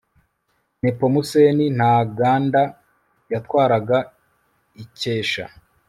Nepomuseni 0.83 1.65
Ntaganda 1.77 2.61
yatwaraga 3.31 3.97
Icyesha 4.83 5.43